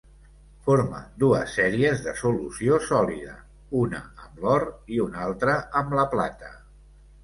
[0.69, 3.37] Forma dues sèries de solució sòlida,
[3.85, 6.57] una amb l'or i una altra amb la plata.